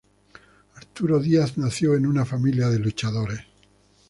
Arturo 0.77 1.19
Díaz 1.19 1.59
nació 1.59 1.93
en 1.93 2.07
una 2.07 2.25
familia 2.25 2.69
de 2.69 2.79
luchadores. 2.79 3.41